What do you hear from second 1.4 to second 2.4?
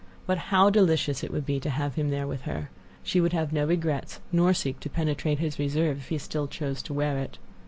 be to have him there